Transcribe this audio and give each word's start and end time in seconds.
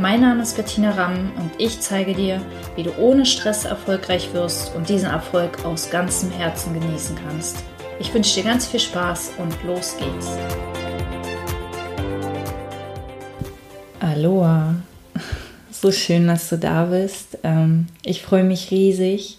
Mein 0.00 0.20
Name 0.20 0.42
ist 0.42 0.54
Bettina 0.56 0.92
Ramm 0.92 1.32
und 1.40 1.50
ich 1.58 1.80
zeige 1.80 2.14
dir, 2.14 2.40
wie 2.76 2.84
du 2.84 2.96
ohne 2.98 3.26
Stress 3.26 3.64
erfolgreich 3.64 4.32
wirst 4.32 4.72
und 4.76 4.88
diesen 4.88 5.10
Erfolg 5.10 5.64
aus 5.64 5.90
ganzem 5.90 6.30
Herzen 6.30 6.72
genießen 6.72 7.16
kannst. 7.26 7.64
Ich 7.98 8.14
wünsche 8.14 8.36
dir 8.36 8.48
ganz 8.48 8.68
viel 8.68 8.78
Spaß 8.78 9.32
und 9.38 9.56
los 9.64 9.96
geht's. 9.98 10.28
Aloha, 13.98 14.76
so 15.72 15.90
schön, 15.90 16.28
dass 16.28 16.48
du 16.48 16.58
da 16.58 16.84
bist. 16.84 17.38
Ähm, 17.42 17.88
ich 18.04 18.22
freue 18.22 18.44
mich 18.44 18.70
riesig, 18.70 19.38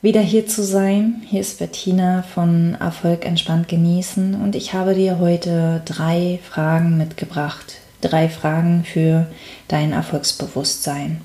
wieder 0.00 0.22
hier 0.22 0.46
zu 0.46 0.64
sein. 0.64 1.20
Hier 1.26 1.42
ist 1.42 1.58
Bettina 1.58 2.22
von 2.22 2.78
Erfolg 2.80 3.26
entspannt 3.26 3.68
genießen 3.68 4.36
und 4.36 4.56
ich 4.56 4.72
habe 4.72 4.94
dir 4.94 5.18
heute 5.18 5.82
drei 5.84 6.40
Fragen 6.48 6.96
mitgebracht, 6.96 7.79
drei 8.00 8.28
Fragen 8.28 8.84
für 8.84 9.26
dein 9.68 9.92
Erfolgsbewusstsein. 9.92 11.20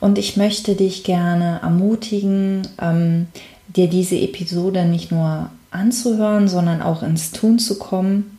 Und 0.00 0.18
ich 0.18 0.36
möchte 0.36 0.74
dich 0.74 1.04
gerne 1.04 1.60
ermutigen, 1.62 2.66
ähm, 2.80 3.28
dir 3.68 3.88
diese 3.88 4.16
Episode 4.16 4.84
nicht 4.84 5.12
nur 5.12 5.50
anzuhören, 5.70 6.48
sondern 6.48 6.82
auch 6.82 7.02
ins 7.02 7.30
Tun 7.30 7.58
zu 7.58 7.78
kommen. 7.78 8.38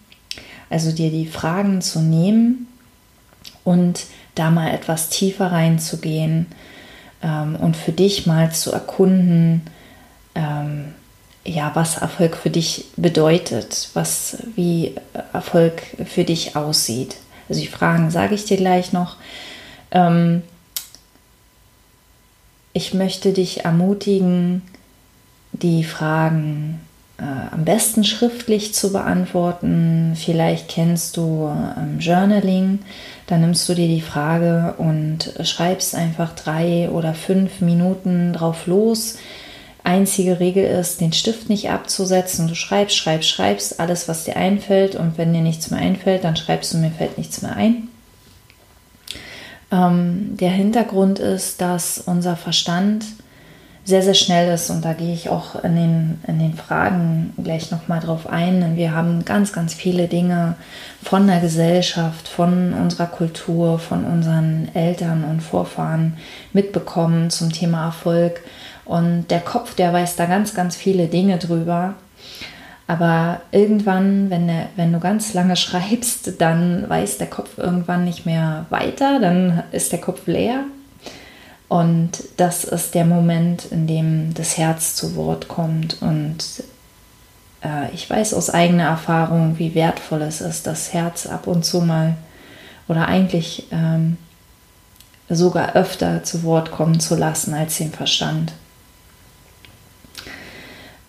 Also 0.70 0.92
dir 0.92 1.10
die 1.10 1.26
Fragen 1.26 1.82
zu 1.82 2.00
nehmen 2.00 2.68
und 3.64 4.06
da 4.36 4.52
mal 4.52 4.72
etwas 4.72 5.10
tiefer 5.10 5.52
reinzugehen 5.52 6.48
ähm, 7.22 7.56
und 7.56 7.78
für 7.78 7.92
dich 7.92 8.26
mal 8.26 8.52
zu 8.52 8.72
erkunden, 8.72 9.62
ähm, 10.36 10.94
ja, 11.46 11.72
was 11.74 11.98
Erfolg 11.98 12.38
für 12.38 12.50
dich 12.50 12.86
bedeutet, 12.96 13.90
was 13.94 14.38
wie 14.56 14.96
Erfolg 15.34 15.82
für 16.06 16.24
dich 16.24 16.56
aussieht. 16.56 17.18
Also 17.50 17.62
die 17.62 17.68
Fragen 17.68 18.12
sage 18.12 18.36
ich 18.36 18.46
dir 18.46 18.58
gleich 18.58 18.94
noch. 18.94 19.18
Ähm, 19.92 20.44
ich 22.74 22.94
möchte 22.94 23.34
dich 23.34 23.66
ermutigen, 23.66 24.64
die 25.52 25.84
Fragen 25.84 26.80
äh, 27.18 27.24
am 27.54 27.64
besten 27.64 28.04
schriftlich 28.04 28.74
zu 28.74 28.92
beantworten. 28.92 30.14
Vielleicht 30.16 30.70
kennst 30.70 31.18
du 31.18 31.52
ähm, 31.78 32.00
Journaling. 32.00 32.80
Dann 33.28 33.42
nimmst 33.42 33.70
du 33.70 33.76
dir 33.76 33.88
die 33.88 34.02
Frage 34.02 34.74
und 34.78 35.34
schreibst 35.44 35.96
einfach 35.96 36.34
drei 36.34 36.90
oder 36.90 37.14
fünf 37.14 37.62
Minuten 37.62 38.34
drauf 38.34 38.68
los 38.68 39.18
Einzige 39.86 40.40
Regel 40.40 40.64
ist, 40.64 41.02
den 41.02 41.12
Stift 41.12 41.50
nicht 41.50 41.70
abzusetzen. 41.70 42.48
Du 42.48 42.56
schreibst, 42.56 42.96
schreibst, 42.96 43.30
schreibst 43.30 43.80
alles, 43.82 44.08
was 44.08 44.24
dir 44.24 44.38
einfällt. 44.38 44.96
Und 44.96 45.18
wenn 45.18 45.34
dir 45.34 45.42
nichts 45.42 45.72
mehr 45.72 45.82
einfällt, 45.82 46.24
dann 46.24 46.38
schreibst 46.38 46.74
du, 46.74 46.78
mir 46.78 46.92
fällt 46.92 47.18
nichts 47.18 47.42
mehr 47.42 47.56
ein. 47.56 47.90
Ähm, 49.72 50.38
der 50.38 50.52
Hintergrund 50.52 51.20
ist, 51.20 51.60
dass 51.60 51.98
unser 52.00 52.38
Verstand 52.38 53.06
sehr, 53.84 54.02
sehr 54.02 54.14
schnell 54.14 54.54
ist. 54.54 54.70
Und 54.70 54.86
da 54.86 54.94
gehe 54.94 55.14
ich 55.14 55.28
auch 55.28 55.62
in 55.64 55.76
den, 55.76 56.22
in 56.28 56.40
den 56.40 56.54
Fragen 56.54 57.34
gleich 57.44 57.70
nochmal 57.70 58.00
drauf 58.00 58.28
ein. 58.28 58.62
Denn 58.62 58.78
wir 58.78 58.96
haben 58.96 59.26
ganz, 59.26 59.52
ganz 59.52 59.74
viele 59.74 60.08
Dinge 60.08 60.56
von 61.04 61.28
der 61.28 61.42
Gesellschaft, 61.42 62.30
von 62.30 62.74
unserer 62.74 63.08
Kultur, 63.08 63.80
von 63.80 64.06
unseren 64.06 64.70
Eltern 64.74 65.26
und 65.26 65.42
Vorfahren 65.42 66.16
mitbekommen 66.54 67.30
zum 67.30 67.52
Thema 67.52 67.88
Erfolg 67.88 68.42
und 68.86 69.28
der 69.30 69.40
Kopf, 69.40 69.76
der 69.76 69.94
weiß 69.94 70.16
da 70.16 70.26
ganz, 70.26 70.54
ganz 70.54 70.76
viele 70.76 71.08
Dinge 71.08 71.38
drüber. 71.38 71.96
Aber 72.86 73.42
irgendwann, 73.52 74.30
wenn, 74.30 74.48
der, 74.48 74.68
wenn 74.76 74.92
du 74.92 75.00
ganz 75.00 75.34
lange 75.34 75.56
schreibst, 75.56 76.42
dann 76.42 76.90
weiß 76.90 77.18
der 77.18 77.28
Kopf 77.28 77.58
irgendwann 77.58 78.04
nicht 78.04 78.26
mehr 78.26 78.66
weiter, 78.70 79.20
dann 79.20 79.64
ist 79.72 79.92
der 79.94 80.02
Kopf 80.02 80.28
leer. 80.28 80.66
Und 81.70 82.24
das 82.38 82.66
ist 82.66 82.94
der 82.94 83.06
Moment, 83.06 83.66
in 83.72 83.88
dem 83.88 84.34
das 84.34 84.58
Herz 84.58 84.96
zu 84.96 85.16
Wort 85.16 85.48
kommt. 85.48 86.02
Und 86.02 86.44
äh, 87.64 87.92
ich 87.94 88.08
weiß 88.10 88.34
aus 88.34 88.50
eigener 88.50 88.84
Erfahrung, 88.84 89.58
wie 89.58 89.74
wertvoll 89.74 90.22
es 90.22 90.42
ist, 90.42 90.68
das 90.68 90.94
Herz 90.94 91.26
ab 91.26 91.48
und 91.48 91.64
zu 91.64 91.82
mal 91.82 92.16
oder 92.88 93.08
eigentlich 93.08 93.68
ähm, 93.72 94.18
sogar 95.30 95.76
öfter 95.76 96.24
zu 96.24 96.44
Wort 96.44 96.72
kommen 96.72 97.00
zu 97.00 97.16
lassen 97.16 97.54
als 97.54 97.78
den 97.78 97.92
Verstand. 97.92 98.54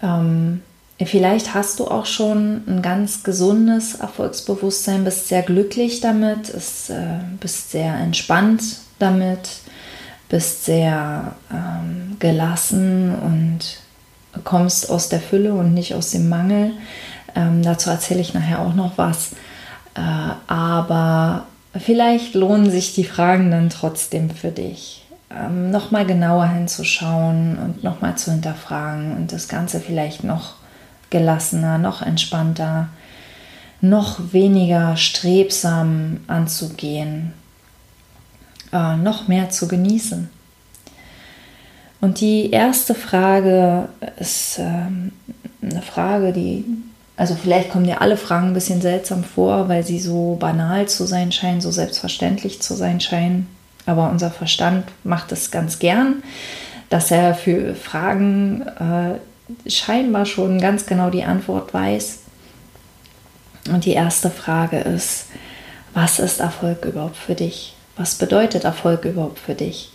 Ähm, 0.05 0.63
vielleicht 1.03 1.55
hast 1.55 1.81
du 1.81 1.89
auch 1.89 2.07
schon 2.07 2.63
ein 2.69 2.83
ganz 2.83 3.23
gesundes 3.23 3.97
Erfolgsbewusstsein, 3.97 5.05
bist 5.05 5.29
sehr 5.29 5.43
glücklich 5.43 6.01
damit, 6.01 6.51
ist, 6.51 6.91
äh, 6.91 7.19
bist 7.41 7.71
sehr 7.71 7.95
entspannt 7.95 8.63
damit, 8.99 9.49
bist 10.29 10.65
sehr 10.65 11.35
ähm, 11.51 12.17
gelassen 12.19 13.15
und 13.15 13.61
kommst 14.45 14.91
aus 14.91 15.09
der 15.09 15.21
Fülle 15.21 15.55
und 15.55 15.75
nicht 15.75 15.95
aus 15.95 16.11
dem 16.11 16.29
Mangel. 16.29 16.73
Ähm, 17.35 17.63
dazu 17.63 17.91
erzähle 17.91 18.21
ich 18.21 18.35
nachher 18.35 18.61
auch 18.61 18.75
noch 18.75 18.99
was. 18.99 19.33
Äh, 19.95 20.01
aber 20.47 21.47
vielleicht 21.77 22.35
lohnen 22.35 22.71
sich 22.71 22.95
die 22.95 23.05
Fragen 23.05 23.51
dann 23.51 23.71
trotzdem 23.71 24.31
für 24.31 24.51
dich 24.51 25.04
ähm, 25.37 25.71
nochmal 25.71 26.07
genauer 26.07 26.47
hinzuschauen 26.47 27.59
und 27.59 27.85
nochmal 27.85 28.17
zu 28.17 28.31
hinterfragen 28.31 29.17
und 29.17 29.33
das 29.33 29.49
Ganze 29.49 29.81
vielleicht 29.81 30.25
noch 30.25 30.55
gelassener, 31.11 31.79
noch 31.79 32.03
entspannter, 32.03 32.89
noch 33.81 34.33
weniger 34.33 34.97
strebsam 34.97 36.21
anzugehen, 36.27 37.33
äh, 38.73 38.97
noch 38.97 39.29
mehr 39.29 39.51
zu 39.51 39.69
genießen. 39.69 40.29
Und 42.01 42.21
die 42.21 42.51
erste 42.51 42.95
Frage 42.95 43.89
ist 44.19 44.59
ähm, 44.59 45.13
eine 45.63 45.81
Frage, 45.81 46.33
die, 46.33 46.65
also 47.17 47.35
vielleicht 47.35 47.71
kommen 47.71 47.87
dir 47.87 48.03
alle 48.03 48.17
Fragen 48.17 48.49
ein 48.49 48.55
bisschen 48.55 48.83
seltsam 48.83 49.25
vor, 49.25 49.69
weil 49.69 49.85
sie 49.85 49.99
so 49.99 50.37
banal 50.39 50.87
zu 50.87 51.07
sein 51.07 51.33
scheinen, 51.33 51.61
so 51.61 51.71
selbstverständlich 51.71 52.61
zu 52.61 52.75
sein 52.75 53.01
scheinen. 53.01 53.47
Aber 53.87 54.11
unser 54.11 54.31
Verstand 54.31 54.87
macht 55.03 55.33
es 55.33 55.51
ganz 55.51 55.79
gern, 55.79 56.23
dass 56.89 57.11
er 57.11 57.35
für 57.35 57.75
Fragen 57.75 58.63
äh, 58.63 59.71
scheinbar 59.71 60.27
schon 60.27 60.61
ganz 60.61 60.87
genau 60.87 61.11
die 61.11 61.25
Antwort 61.25 61.75
weiß. 61.75 62.21
Und 63.71 63.85
die 63.85 63.93
erste 63.93 64.31
Frage 64.31 64.79
ist, 64.79 65.27
was 65.93 66.19
ist 66.19 66.41
Erfolg 66.41 66.85
überhaupt 66.85 67.17
für 67.17 67.35
dich? 67.35 67.75
Was 67.97 68.17
bedeutet 68.17 68.65
Erfolg 68.65 69.05
überhaupt 69.05 69.39
für 69.39 69.55
dich? 69.55 69.91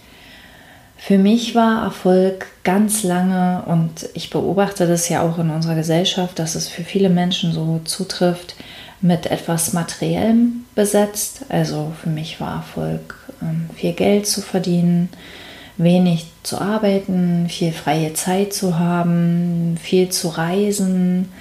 Für 0.98 1.18
mich 1.18 1.56
war 1.56 1.84
Erfolg 1.84 2.48
ganz 2.64 3.04
lange, 3.04 3.64
und 3.66 4.10
ich 4.14 4.30
beobachte 4.30 4.86
das 4.86 5.08
ja 5.08 5.22
auch 5.22 5.38
in 5.38 5.50
unserer 5.50 5.76
Gesellschaft, 5.76 6.38
dass 6.40 6.56
es 6.56 6.68
für 6.68 6.84
viele 6.84 7.10
Menschen 7.10 7.54
so 7.54 7.80
zutrifft, 7.86 8.56
mit 9.02 9.28
etwas 9.28 9.72
Materiellem 9.72 10.66
besetzt. 10.76 11.46
Also 11.48 11.94
für 12.02 12.10
mich 12.10 12.42
war 12.42 12.58
Erfolg 12.58 13.16
viel 13.76 13.94
Geld 13.94 14.28
zu 14.28 14.42
verdienen, 14.42 15.10
wenig 15.78 16.28
zu 16.44 16.60
arbeiten, 16.60 17.48
viel 17.50 17.72
freie 17.72 18.14
Zeit 18.14 18.54
zu 18.54 18.78
haben, 18.78 19.78
viel 19.82 20.10
zu 20.10 20.28
reisen. 20.30 21.32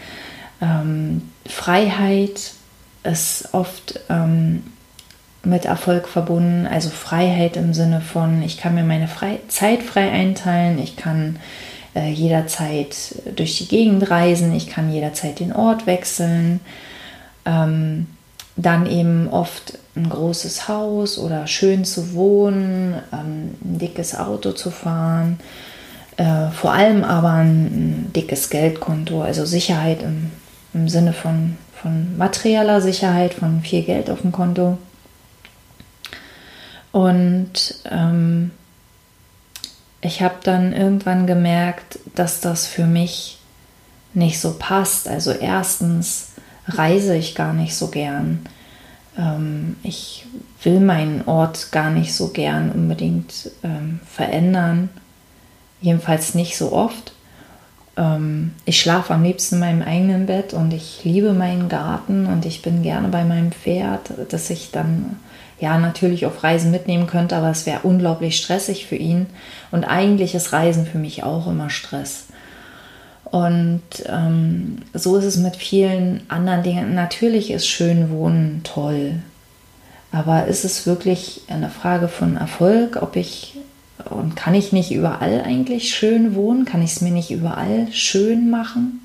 Ähm, 0.61 1.23
Freiheit 1.47 2.53
ist 3.03 3.49
oft 3.53 4.01
ähm, 4.09 4.63
mit 5.43 5.65
Erfolg 5.65 6.09
verbunden, 6.09 6.67
also 6.67 6.91
Freiheit 6.91 7.57
im 7.57 7.75
Sinne 7.75 8.01
von, 8.01 8.43
ich 8.43 8.59
kann 8.59 8.75
mir 8.75 8.85
meine 8.85 9.09
frei 9.09 9.41
Zeit 9.49 9.83
frei 9.83 10.11
einteilen, 10.11 10.79
ich 10.79 10.97
kann 10.97 11.39
äh, 11.95 12.11
jederzeit 12.11 13.15
durch 13.35 13.59
die 13.59 13.69
Gegend 13.69 14.11
reisen, 14.11 14.55
ich 14.55 14.69
kann 14.69 14.93
jederzeit 14.93 15.41
den 15.41 15.53
Ort 15.53 15.87
wechseln. 15.87 16.61
Ähm, 17.45 18.07
dann 18.59 18.87
eben 18.87 19.29
oft 19.29 19.79
ein 19.95 20.09
großes 20.09 20.69
Haus 20.69 21.17
oder 21.19 21.47
schön 21.47 21.85
zu 21.85 22.13
wohnen, 22.15 22.95
ähm, 23.13 23.55
ein 23.65 23.79
dickes 23.79 24.17
Auto 24.17 24.53
zu 24.53 24.71
fahren, 24.71 25.39
äh, 26.17 26.51
vor 26.51 26.73
allem 26.73 27.05
aber 27.05 27.33
ein, 27.33 28.11
dickes 28.15 28.51
Geldkonto, 28.51 29.23
also 29.23 29.45
Sicherheit 29.45 30.03
im, 30.03 30.31
im 30.75 30.89
Sinne 30.89 31.13
von, 31.13 31.57
von 31.81 32.17
materieller 32.19 32.81
Sicherheit, 32.81 33.33
von 33.35 33.63
viel 33.63 33.83
Geld 33.83 34.11
auf 34.11 34.23
dem 34.23 34.33
Konto. 34.33 34.77
Und 36.91 37.77
ähm, 37.89 38.51
ich 40.01 40.21
habe 40.21 40.37
dann 40.43 40.73
irgendwann 40.73 41.29
gemerkt, 41.29 42.01
dass 42.17 42.41
das 42.41 42.67
für 42.67 42.87
mich 42.87 43.39
nicht 44.15 44.41
so 44.41 44.57
passt. 44.59 45.07
Also 45.07 45.31
erstens 45.31 46.33
reise 46.69 47.17
ich 47.17 47.35
gar 47.35 47.53
nicht 47.53 47.75
so 47.75 47.89
gern. 47.89 48.41
Ähm, 49.17 49.77
ich 49.83 50.27
will 50.63 50.81
meinen 50.81 51.23
Ort 51.27 51.73
gar 51.73 51.91
nicht 51.91 52.15
so 52.15 52.29
gern 52.29 52.71
unbedingt 52.71 53.51
ähm, 53.63 54.01
verändern. 54.07 54.89
Jedenfalls 55.81 56.35
nicht 56.35 56.57
so 56.57 56.73
oft. 56.73 57.13
Ähm, 57.97 58.53
ich 58.65 58.81
schlafe 58.81 59.15
am 59.15 59.23
liebsten 59.23 59.57
in 59.57 59.61
meinem 59.61 59.83
eigenen 59.83 60.27
Bett 60.27 60.55
und 60.55 60.73
ich 60.73 61.05
liebe 61.05 61.33
meinen 61.33 61.69
Garten 61.69 62.27
und 62.27 62.47
ich 62.47 62.63
bin 62.63 62.83
gerne 62.83 63.09
bei 63.09 63.25
meinem 63.25 63.53
Pferd, 63.53 64.13
das 64.31 64.51
ich 64.51 64.71
dann 64.71 65.17
ja 65.61 65.79
natürlich 65.79 66.25
auf 66.25 66.45
Reisen 66.45 66.71
mitnehmen 66.71 67.09
könnte, 67.09 67.37
aber 67.37 67.51
es 67.51 67.67
wäre 67.67 67.81
unglaublich 67.83 68.37
stressig 68.37 68.87
für 68.87 68.97
ihn. 68.97 69.27
Und 69.73 69.85
eigentlich 69.85 70.35
ist 70.35 70.53
Reisen 70.53 70.87
für 70.87 70.99
mich 70.99 71.25
auch 71.25 71.49
immer 71.49 71.71
Stress. 71.71 72.27
Und 73.31 73.83
ähm, 74.07 74.79
so 74.95 75.17
ist 75.17 75.25
es 75.25 75.37
mit 75.37 75.57
vielen 75.57 76.23
anderen 76.29 76.63
Dingen. 76.63 76.95
Natürlich 76.95 77.51
ist 77.51 77.67
schön 77.69 78.11
Wohnen 78.11 78.63
toll, 78.65 79.17
aber 80.13 80.47
ist 80.47 80.65
es 80.65 80.87
wirklich 80.87 81.43
eine 81.49 81.69
Frage 81.69 82.09
von 82.09 82.37
Erfolg, 82.37 83.03
ob 83.03 83.17
ich 83.17 83.55
und 84.11 84.37
kann 84.37 84.55
ich 84.55 84.73
nicht 84.73 84.93
überall 84.93 85.43
eigentlich 85.43 85.95
schön 85.95 86.35
wohnen? 86.35 86.65
Kann 86.65 86.83
ich 86.83 86.93
es 86.93 87.01
mir 87.01 87.11
nicht 87.11 87.31
überall 87.31 87.89
schön 87.93 88.49
machen? 88.49 89.03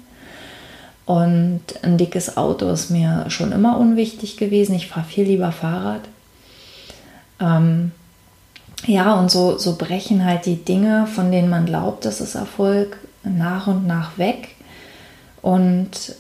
Und 1.06 1.62
ein 1.82 1.98
dickes 1.98 2.38
Auto 2.38 2.70
ist 2.70 2.90
mir 2.90 3.26
schon 3.28 3.52
immer 3.52 3.78
unwichtig 3.78 4.38
gewesen. 4.38 4.76
Ich 4.76 4.88
fahre 4.88 5.06
viel 5.06 5.26
lieber 5.26 5.52
Fahrrad. 5.52 6.02
Ähm, 7.42 7.92
ja, 8.86 9.14
und 9.16 9.30
so, 9.30 9.58
so 9.58 9.76
brechen 9.76 10.24
halt 10.24 10.46
die 10.46 10.64
Dinge, 10.64 11.08
von 11.08 11.32
denen 11.32 11.50
man 11.50 11.66
glaubt, 11.66 12.06
das 12.06 12.22
ist 12.22 12.36
Erfolg, 12.36 12.98
nach 13.24 13.68
und 13.68 13.88
nach 13.88 14.18
weg. 14.18 14.50
Und 15.42 16.16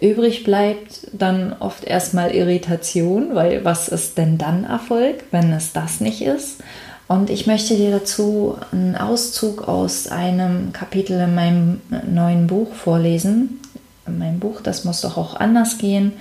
übrig 0.00 0.44
bleibt 0.44 1.08
dann 1.12 1.54
oft 1.58 1.84
erstmal 1.84 2.30
Irritation, 2.30 3.34
weil 3.34 3.64
was 3.64 3.88
ist 3.88 4.18
denn 4.18 4.38
dann 4.38 4.64
Erfolg, 4.64 5.24
wenn 5.30 5.52
es 5.52 5.72
das 5.72 6.00
nicht 6.00 6.22
ist? 6.22 6.62
Und 7.08 7.30
ich 7.30 7.46
möchte 7.46 7.74
dir 7.74 7.90
dazu 7.90 8.58
einen 8.70 8.94
Auszug 8.94 9.66
aus 9.66 10.08
einem 10.08 10.74
Kapitel 10.74 11.18
in 11.18 11.34
meinem 11.34 11.80
neuen 12.06 12.46
Buch 12.46 12.74
vorlesen. 12.74 13.60
Mein 14.06 14.38
Buch, 14.38 14.60
das 14.60 14.84
muss 14.84 15.00
doch 15.00 15.16
auch 15.16 15.34
anders 15.34 15.78
gehen, 15.78 16.12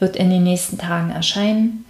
wird 0.00 0.16
in 0.16 0.30
den 0.30 0.42
nächsten 0.42 0.78
Tagen 0.78 1.10
erscheinen. 1.10 1.84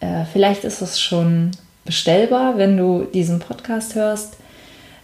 Äh, 0.00 0.24
vielleicht 0.32 0.64
ist 0.64 0.82
es 0.82 1.00
schon 1.00 1.50
bestellbar, 1.84 2.58
wenn 2.58 2.76
du 2.76 3.04
diesen 3.12 3.40
Podcast 3.40 3.96
hörst. 3.96 4.36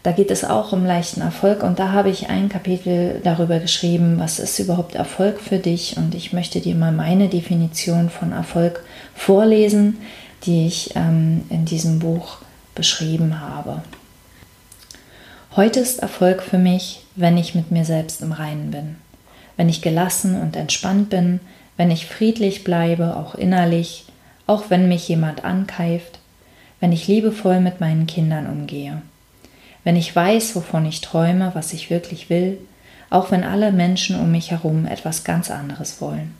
Da 0.03 0.11
geht 0.11 0.33
es 0.33 0.45
auch 0.45 0.73
um 0.73 0.85
leichten 0.85 1.21
Erfolg 1.21 1.63
und 1.63 1.79
da 1.79 1.93
habe 1.93 2.11
ich 2.11 2.29
ein 2.29 2.49
Kapitel 2.49 3.21
darüber 3.23 3.61
geschrieben, 3.61 4.19
was 4.19 4.41
ist 4.41 4.59
überhaupt 4.59 4.97
Erfolg 4.97 5.41
für 5.41 5.59
dich? 5.59 5.97
Und 5.97 6.17
ich 6.17 6.33
möchte 6.33 6.61
dir 6.61 6.75
mal 6.75 6.91
meine 6.91 7.29
Definition 7.29 8.11
von 8.11 8.33
Erfolg 8.33 8.83
vorlesen, 9.15 9.99
die 10.45 10.67
ich 10.67 10.97
ähm, 10.97 11.45
in 11.51 11.67
diesem 11.67 12.01
Buch 12.01 12.39
beschrieben 12.75 13.41
habe. 13.41 13.83
Heute 15.55 15.79
ist 15.79 16.01
Erfolg 16.01 16.43
für 16.43 16.59
mich, 16.59 17.05
wenn 17.15 17.37
ich 17.37 17.55
mit 17.55 17.71
mir 17.71 17.85
selbst 17.85 18.23
im 18.23 18.33
Reinen 18.33 18.73
bin, 18.73 18.97
wenn 19.57 19.69
ich 19.69 19.83
gelassen 19.83 20.41
und 20.41 20.57
entspannt 20.57 21.11
bin, 21.11 21.39
wenn 21.77 21.93
ich 21.93 22.07
friedlich 22.07 22.65
bleibe, 22.65 23.17
auch 23.17 23.37
innerlich, 23.37 24.07
auch 24.49 24.65
wenn 24.69 24.89
mich 24.89 25.09
jemand 25.09 25.45
ankeift, 25.45 26.19
wenn 26.81 26.91
ich 26.91 27.07
liebevoll 27.07 27.61
mit 27.61 27.81
meinen 27.81 28.07
Kindern 28.07 28.47
umgehe, 28.47 29.03
wenn 29.85 29.97
ich 29.97 30.15
weiß, 30.15 30.55
wovon 30.55 30.87
ich 30.87 31.01
träume, 31.01 31.51
was 31.55 31.73
ich 31.73 31.91
wirklich 31.91 32.31
will, 32.31 32.59
auch 33.11 33.31
wenn 33.31 33.45
alle 33.45 33.73
Menschen 33.73 34.19
um 34.19 34.31
mich 34.31 34.51
herum 34.51 34.87
etwas 34.87 35.25
ganz 35.25 35.51
anderes 35.51 36.01
wollen, 36.01 36.35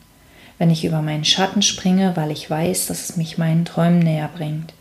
wenn 0.57 0.71
ich 0.71 0.85
über 0.85 1.01
meinen 1.01 1.25
Schatten 1.25 1.61
springe, 1.61 2.15
weil 2.15 2.31
ich 2.31 2.49
weiß, 2.49 2.87
dass 2.87 3.09
es 3.09 3.17
mich 3.17 3.37
meinen 3.37 3.65
Träumen 3.65 3.99
näher 3.99 4.29
bringt, 4.33 4.73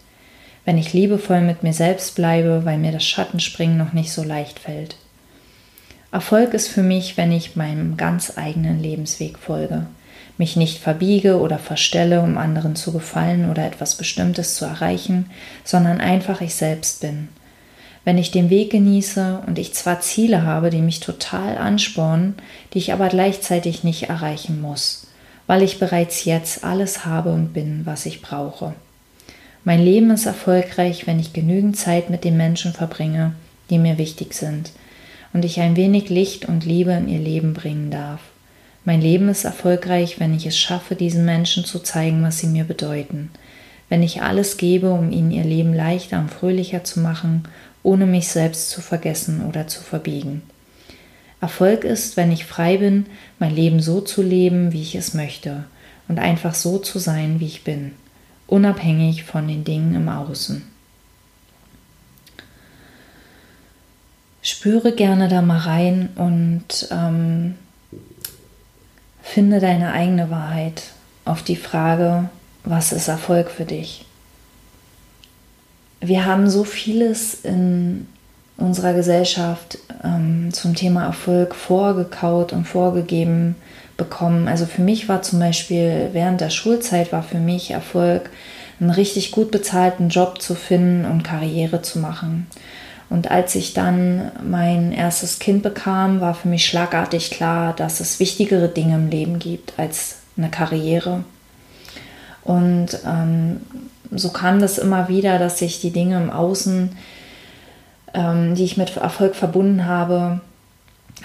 wenn 0.65 0.79
ich 0.79 0.93
liebevoll 0.93 1.41
mit 1.41 1.63
mir 1.63 1.73
selbst 1.73 2.15
bleibe, 2.15 2.65
weil 2.65 2.79
mir 2.79 2.93
das 2.93 3.05
Schattenspringen 3.05 3.77
noch 3.77 3.93
nicht 3.93 4.13
so 4.13 4.23
leicht 4.23 4.59
fällt. 4.59 4.97
Erfolg 6.13 6.55
ist 6.55 6.69
für 6.69 6.83
mich, 6.83 7.17
wenn 7.17 7.33
ich 7.33 7.57
meinem 7.57 7.97
ganz 7.97 8.35
eigenen 8.37 8.81
Lebensweg 8.81 9.39
folge, 9.39 9.87
mich 10.39 10.57
nicht 10.57 10.79
verbiege 10.79 11.41
oder 11.41 11.59
verstelle, 11.59 12.21
um 12.21 12.39
anderen 12.39 12.77
zu 12.77 12.93
gefallen 12.93 13.51
oder 13.51 13.67
etwas 13.67 13.97
Bestimmtes 13.97 14.55
zu 14.55 14.65
erreichen, 14.65 15.31
sondern 15.65 16.01
einfach 16.01 16.41
ich 16.41 16.55
selbst 16.55 17.01
bin. 17.01 17.29
Wenn 18.05 18.19
ich 18.19 18.31
den 18.33 18.51
Weg 18.51 18.71
genieße 18.71 19.43
und 19.47 19.59
ich 19.59 19.75
zwar 19.75 20.01
Ziele 20.01 20.43
habe, 20.43 20.71
die 20.71 20.83
mich 20.83 21.01
total 21.01 21.57
anspornen, 21.57 22.35
die 22.73 22.79
ich 22.79 22.93
aber 22.93 23.09
gleichzeitig 23.09 23.85
nicht 23.85 24.05
erreichen 24.05 24.61
muss, 24.61 25.07
weil 25.47 25.63
ich 25.63 25.79
bereits 25.79 26.25
jetzt 26.25 26.65
alles 26.65 27.05
habe 27.05 27.31
und 27.31 27.53
bin, 27.53 27.83
was 27.85 28.07
ich 28.07 28.21
brauche. 28.21 28.75
Mein 29.65 29.81
Leben 29.81 30.11
ist 30.11 30.27
erfolgreich, 30.27 31.07
wenn 31.07 31.21
ich 31.21 31.33
genügend 31.33 31.77
Zeit 31.77 32.11
mit 32.11 32.25
den 32.25 32.37
Menschen 32.37 32.73
verbringe, 32.73 33.35
die 33.71 33.79
mir 33.79 33.99
wichtig 33.99 34.35
sind, 34.35 34.73
und 35.33 35.45
ich 35.45 35.61
ein 35.61 35.77
wenig 35.77 36.11
Licht 36.11 36.47
und 36.47 36.67
Liebe 36.67 36.93
in 36.93 37.09
ihr 37.09 37.21
Leben 37.21 37.55
bringen 37.55 37.91
darf. 37.91 38.21
Mein 38.85 39.01
Leben 39.01 39.29
ist 39.29 39.45
erfolgreich, 39.45 40.19
wenn 40.19 40.35
ich 40.35 40.45
es 40.45 40.59
schaffe, 40.59 40.97
diesen 40.97 41.25
Menschen 41.25 41.65
zu 41.65 41.79
zeigen, 41.79 42.25
was 42.25 42.41
sie 42.41 42.49
mir 42.49 42.65
bedeuten, 42.65 43.31
wenn 43.93 44.03
ich 44.03 44.23
alles 44.23 44.57
gebe, 44.57 44.91
um 44.91 45.13
ihnen 45.13 45.31
ihr 45.31 45.45
Leben 45.45 45.75
leichter 45.75 46.19
und 46.19 46.31
fröhlicher 46.31 46.83
zu 46.83 47.01
machen, 47.01 47.47
ohne 47.83 48.07
mich 48.07 48.29
selbst 48.29 48.71
zu 48.71 48.81
vergessen 48.81 49.45
oder 49.47 49.67
zu 49.67 49.83
verbiegen. 49.83 50.41
Erfolg 51.43 51.85
ist, 51.85 52.17
wenn 52.17 52.33
ich 52.33 52.47
frei 52.47 52.79
bin, 52.79 53.05
mein 53.39 53.55
Leben 53.55 53.81
so 53.81 54.01
zu 54.01 54.23
leben, 54.23 54.73
wie 54.73 54.81
ich 54.81 54.95
es 54.95 55.13
möchte, 55.13 55.65
und 56.09 56.19
einfach 56.19 56.55
so 56.55 56.79
zu 56.79 56.99
sein, 56.99 57.39
wie 57.39 57.45
ich 57.45 57.65
bin 57.65 57.93
unabhängig 58.47 59.25
von 59.25 59.47
den 59.47 59.63
Dingen 59.63 59.95
im 59.95 60.09
Außen. 60.09 60.63
Spüre 64.41 64.95
gerne 64.95 65.29
da 65.29 65.43
mal 65.43 65.59
rein 65.59 66.09
und 66.15 66.89
ähm, 66.91 67.57
finde 69.23 69.61
deine 69.61 69.93
eigene 69.93 70.31
Wahrheit 70.31 70.85
auf 71.27 71.43
die 71.43 71.57
Frage, 71.57 72.31
was 72.65 72.93
ist 72.93 73.09
Erfolg 73.09 73.51
für 73.51 73.65
dich? 73.65 74.05
Wir 76.01 76.27
haben 76.27 76.51
so 76.51 76.65
vieles 76.65 77.35
in 77.45 78.07
unserer 78.57 78.93
Gesellschaft 78.93 79.79
ähm, 80.05 80.53
zum 80.53 80.75
Thema 80.75 81.05
Erfolg 81.05 81.55
vorgekaut 81.55 82.53
und 82.53 82.67
vorgegeben, 82.67 83.57
bekommen. 83.97 84.49
Also 84.49 84.67
für 84.67 84.83
mich 84.83 85.09
war 85.09 85.23
zum 85.23 85.39
Beispiel 85.39 86.11
während 86.13 86.41
der 86.41 86.51
Schulzeit 86.51 87.13
war 87.13 87.23
für 87.23 87.39
mich 87.39 87.71
Erfolg, 87.71 88.31
einen 88.81 88.91
richtig 88.91 89.31
gut 89.31 89.51
bezahlten 89.51 90.09
Job 90.09 90.43
zu 90.43 90.55
finden 90.55 91.05
und 91.05 91.23
Karriere 91.23 91.83
zu 91.83 91.99
machen. 92.01 92.47
Und 93.11 93.31
als 93.31 93.55
ich 93.55 93.75
dann 93.75 94.33
mein 94.43 94.93
erstes 94.93 95.39
Kind 95.39 95.63
bekam, 95.63 96.21
war 96.21 96.35
für 96.35 96.49
mich 96.49 96.67
schlagartig 96.67 97.31
klar, 97.31 97.75
dass 97.77 98.01
es 98.01 98.19
wichtigere 98.19 98.69
Dinge 98.69 98.95
im 98.95 99.09
Leben 99.09 99.39
gibt 99.39 99.75
als 99.77 100.17
eine 100.37 100.51
Karriere. 100.51 101.25
Und 102.45 102.99
ähm, 103.07 103.61
so 104.11 104.31
kam 104.31 104.61
das 104.61 104.79
immer 104.79 105.09
wieder, 105.09 105.39
dass 105.39 105.59
sich 105.59 105.81
die 105.81 105.93
Dinge 105.93 106.21
im 106.21 106.31
Außen, 106.31 106.97
ähm, 108.15 108.55
die 108.55 108.65
ich 108.65 108.77
mit 108.77 108.97
Erfolg 108.97 109.35
verbunden 109.35 109.87
habe, 109.87 110.41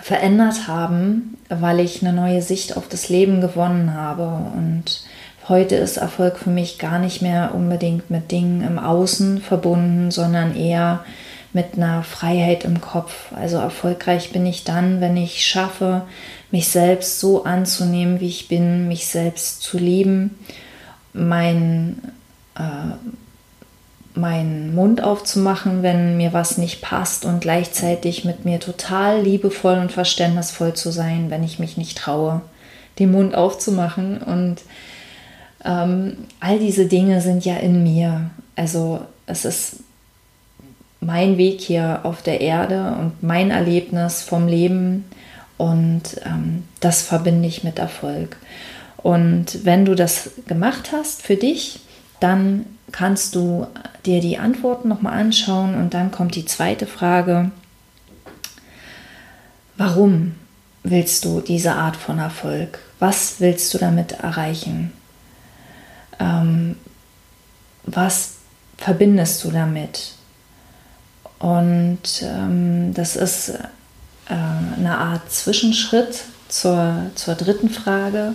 verändert 0.01 0.67
haben, 0.67 1.38
weil 1.50 1.79
ich 1.79 2.01
eine 2.01 2.13
neue 2.13 2.41
Sicht 2.41 2.77
auf 2.77 2.88
das 2.88 3.09
Leben 3.09 3.41
gewonnen 3.41 3.93
habe. 3.93 4.25
Und 4.55 5.03
heute 5.50 5.75
ist 5.75 5.97
Erfolg 5.97 6.38
für 6.38 6.50
mich 6.50 6.77
gar 6.77 7.00
nicht 7.00 7.21
mehr 7.21 7.53
unbedingt 7.53 8.09
mit 8.09 8.31
Dingen 8.31 8.62
im 8.62 8.79
Außen 8.79 9.41
verbunden, 9.41 10.12
sondern 10.12 10.55
eher 10.55 11.03
mit 11.53 11.75
einer 11.75 12.03
Freiheit 12.03 12.65
im 12.65 12.81
Kopf. 12.81 13.31
Also 13.33 13.57
erfolgreich 13.57 14.31
bin 14.31 14.45
ich 14.45 14.63
dann, 14.63 15.01
wenn 15.01 15.17
ich 15.17 15.45
schaffe, 15.45 16.03
mich 16.51 16.67
selbst 16.67 17.19
so 17.19 17.45
anzunehmen, 17.45 18.19
wie 18.19 18.27
ich 18.27 18.47
bin, 18.47 18.88
mich 18.88 19.07
selbst 19.07 19.62
zu 19.62 19.77
lieben, 19.77 20.38
mein 21.17 22.01
äh, 22.55 22.95
meinen 24.17 24.74
Mund 24.74 25.03
aufzumachen, 25.03 25.83
wenn 25.83 26.17
mir 26.17 26.33
was 26.33 26.57
nicht 26.57 26.81
passt 26.81 27.24
und 27.24 27.39
gleichzeitig 27.39 28.25
mit 28.25 28.45
mir 28.45 28.59
total 28.59 29.21
liebevoll 29.21 29.77
und 29.77 29.91
verständnisvoll 29.91 30.74
zu 30.74 30.91
sein, 30.91 31.29
wenn 31.29 31.43
ich 31.43 31.59
mich 31.59 31.77
nicht 31.77 31.97
traue, 31.97 32.41
den 33.00 33.12
Mund 33.12 33.36
aufzumachen. 33.36 34.17
Und 34.17 34.62
ähm, 35.63 36.17
all 36.39 36.59
diese 36.59 36.88
Dinge 36.88 37.21
sind 37.21 37.45
ja 37.45 37.57
in 37.57 37.83
mir. 37.83 38.31
Also 38.55 39.01
es 39.27 39.45
ist 39.45 39.77
mein 41.00 41.38
Weg 41.38 41.62
hier 41.62 42.00
auf 42.03 42.21
der 42.24 42.41
Erde 42.41 42.95
und 43.00 43.21
mein 43.21 43.51
Erlebnis 43.51 44.24
vom 44.24 44.47
Leben 44.47 45.05
und 45.57 46.03
ähm, 46.25 46.63
das 46.79 47.01
verbinde 47.01 47.47
ich 47.47 47.63
mit 47.63 47.79
Erfolg. 47.79 48.38
Und 48.97 49.65
wenn 49.65 49.85
du 49.85 49.95
das 49.95 50.31
gemacht 50.47 50.91
hast 50.91 51.21
für 51.21 51.35
dich, 51.35 51.79
dann 52.19 52.65
kannst 52.91 53.35
du 53.35 53.67
dir 54.05 54.21
die 54.21 54.37
Antworten 54.37 54.87
nochmal 54.87 55.19
anschauen 55.19 55.75
und 55.75 55.93
dann 55.93 56.11
kommt 56.11 56.35
die 56.35 56.45
zweite 56.45 56.87
Frage. 56.87 57.51
Warum? 59.75 60.33
willst 60.89 61.25
du 61.25 61.41
diese 61.41 61.73
Art 61.73 61.95
von 61.95 62.19
Erfolg? 62.19 62.79
Was 62.99 63.39
willst 63.39 63.73
du 63.73 63.77
damit 63.77 64.13
erreichen? 64.13 64.91
Ähm, 66.19 66.75
was 67.83 68.35
verbindest 68.77 69.43
du 69.43 69.51
damit? 69.51 70.13
Und 71.39 72.23
ähm, 72.23 72.93
das 72.93 73.15
ist 73.15 73.49
äh, 73.49 74.33
eine 74.77 74.97
Art 74.97 75.31
Zwischenschritt 75.31 76.23
zur, 76.49 77.11
zur 77.15 77.35
dritten 77.35 77.69
Frage. 77.69 78.33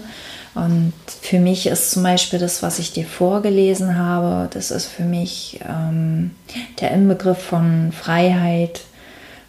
Und 0.55 0.93
für 1.07 1.39
mich 1.39 1.67
ist 1.67 1.93
zum 1.93 2.03
Beispiel 2.03 2.39
das, 2.39 2.63
was 2.63 2.79
ich 2.79 2.93
dir 2.93 3.07
vorgelesen 3.07 3.97
habe, 3.97 4.49
das 4.53 4.71
ist 4.71 4.87
für 4.87 5.05
mich 5.05 5.61
ähm, 5.67 6.33
der 6.81 6.91
Inbegriff 6.91 7.39
von 7.39 7.91
Freiheit, 7.93 8.83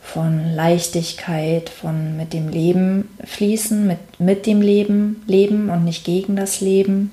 von 0.02 0.54
Leichtigkeit, 0.54 1.70
von 1.70 2.16
mit 2.16 2.32
dem 2.32 2.48
Leben 2.48 3.10
fließen, 3.24 3.86
mit, 3.86 4.20
mit 4.20 4.46
dem 4.46 4.62
Leben 4.62 5.24
leben 5.28 5.70
und 5.70 5.84
nicht 5.84 6.06
gegen 6.06 6.38
das 6.38 6.62
Leben. 6.62 7.12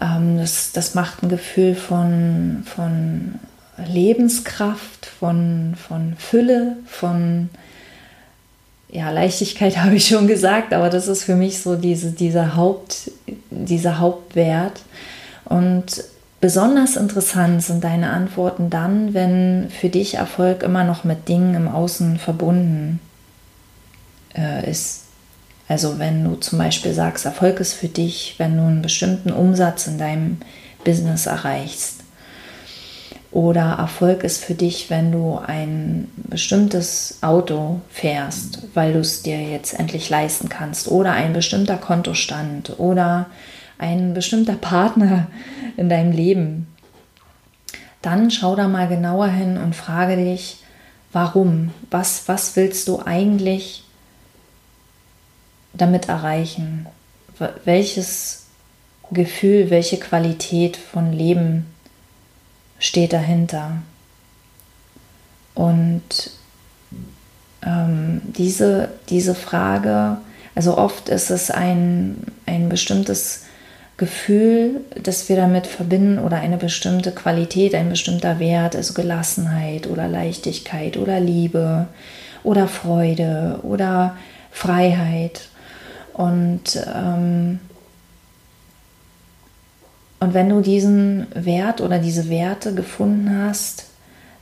Ähm, 0.00 0.38
das, 0.38 0.72
das 0.72 0.94
macht 0.94 1.22
ein 1.22 1.28
Gefühl 1.28 1.76
von, 1.76 2.64
von 2.64 3.36
Lebenskraft, 3.86 5.06
von, 5.06 5.74
von 5.76 6.14
Fülle, 6.18 6.76
von 6.86 7.50
ja, 8.94 9.10
Leichtigkeit 9.10 9.76
habe 9.82 9.96
ich 9.96 10.06
schon 10.06 10.26
gesagt, 10.26 10.72
aber 10.72 10.88
das 10.88 11.08
ist 11.08 11.24
für 11.24 11.34
mich 11.34 11.60
so 11.60 11.76
diese, 11.76 12.12
dieser, 12.12 12.56
Haupt, 12.56 13.10
dieser 13.50 13.98
Hauptwert. 13.98 14.80
Und 15.44 16.04
besonders 16.40 16.96
interessant 16.96 17.62
sind 17.62 17.84
deine 17.84 18.10
Antworten 18.10 18.70
dann, 18.70 19.12
wenn 19.12 19.68
für 19.68 19.90
dich 19.90 20.14
Erfolg 20.14 20.62
immer 20.62 20.84
noch 20.84 21.04
mit 21.04 21.28
Dingen 21.28 21.54
im 21.54 21.68
Außen 21.68 22.18
verbunden 22.18 23.00
äh, 24.34 24.70
ist. 24.70 25.02
Also 25.66 25.98
wenn 25.98 26.24
du 26.24 26.36
zum 26.36 26.58
Beispiel 26.58 26.92
sagst, 26.92 27.24
Erfolg 27.24 27.58
ist 27.58 27.72
für 27.72 27.88
dich, 27.88 28.34
wenn 28.38 28.56
du 28.56 28.62
einen 28.62 28.82
bestimmten 28.82 29.32
Umsatz 29.32 29.86
in 29.86 29.98
deinem 29.98 30.38
Business 30.84 31.26
erreichst 31.26 32.03
oder 33.34 33.78
Erfolg 33.78 34.22
ist 34.22 34.44
für 34.44 34.54
dich, 34.54 34.90
wenn 34.90 35.10
du 35.10 35.40
ein 35.44 36.08
bestimmtes 36.16 37.18
Auto 37.20 37.80
fährst, 37.90 38.62
weil 38.74 38.92
du 38.92 39.00
es 39.00 39.22
dir 39.22 39.42
jetzt 39.42 39.76
endlich 39.76 40.08
leisten 40.08 40.48
kannst. 40.48 40.86
Oder 40.86 41.12
ein 41.12 41.32
bestimmter 41.32 41.76
Kontostand. 41.76 42.78
Oder 42.78 43.26
ein 43.76 44.14
bestimmter 44.14 44.54
Partner 44.54 45.26
in 45.76 45.88
deinem 45.88 46.12
Leben. 46.12 46.68
Dann 48.02 48.30
schau 48.30 48.54
da 48.54 48.68
mal 48.68 48.86
genauer 48.86 49.26
hin 49.26 49.58
und 49.58 49.74
frage 49.74 50.14
dich, 50.14 50.58
warum? 51.12 51.72
Was, 51.90 52.28
was 52.28 52.54
willst 52.54 52.86
du 52.86 53.02
eigentlich 53.04 53.82
damit 55.72 56.08
erreichen? 56.08 56.86
Welches 57.64 58.46
Gefühl, 59.10 59.70
welche 59.70 59.98
Qualität 59.98 60.76
von 60.76 61.12
Leben 61.12 61.73
steht 62.84 63.14
dahinter. 63.14 63.78
Und 65.54 66.02
ähm, 67.64 68.20
diese, 68.24 68.90
diese 69.08 69.34
Frage, 69.34 70.18
also 70.54 70.76
oft 70.76 71.08
ist 71.08 71.30
es 71.30 71.50
ein, 71.50 72.18
ein 72.44 72.68
bestimmtes 72.68 73.44
Gefühl, 73.96 74.82
das 75.02 75.30
wir 75.30 75.36
damit 75.36 75.66
verbinden 75.66 76.18
oder 76.18 76.36
eine 76.36 76.58
bestimmte 76.58 77.12
Qualität, 77.12 77.74
ein 77.74 77.88
bestimmter 77.88 78.38
Wert, 78.38 78.76
also 78.76 78.92
Gelassenheit 78.92 79.86
oder 79.86 80.06
Leichtigkeit 80.06 80.98
oder 80.98 81.20
Liebe 81.20 81.86
oder 82.42 82.68
Freude 82.68 83.60
oder 83.62 84.14
Freiheit. 84.50 85.48
Und 86.12 86.84
ähm, 86.94 87.60
und 90.20 90.34
wenn 90.34 90.48
du 90.48 90.60
diesen 90.60 91.26
Wert 91.34 91.80
oder 91.80 91.98
diese 91.98 92.28
Werte 92.28 92.74
gefunden 92.74 93.42
hast, 93.44 93.86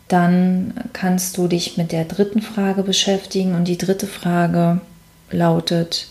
dann 0.09 0.75
kannst 0.93 1.38
du 1.38 1.49
dich 1.49 1.79
mit 1.79 1.91
der 1.91 2.05
dritten 2.05 2.43
Frage 2.43 2.83
beschäftigen. 2.83 3.55
Und 3.55 3.67
die 3.67 3.79
dritte 3.79 4.07
Frage 4.07 4.81
lautet, 5.31 6.09